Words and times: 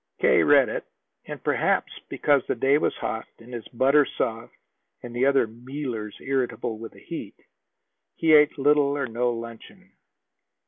K. 0.19 0.41
read 0.41 0.67
it, 0.67 0.83
and, 1.25 1.43
perhaps 1.43 1.93
because 2.09 2.41
the 2.47 2.55
day 2.55 2.79
was 2.79 2.95
hot 2.95 3.27
and 3.37 3.53
his 3.53 3.67
butter 3.67 4.03
soft 4.03 4.55
and 5.03 5.15
the 5.15 5.27
other 5.27 5.45
"mealers" 5.45 6.17
irritable 6.21 6.79
with 6.79 6.93
the 6.93 6.99
heat, 6.99 7.35
he 8.15 8.33
ate 8.33 8.57
little 8.57 8.97
or 8.97 9.05
no 9.05 9.29
luncheon. 9.31 9.91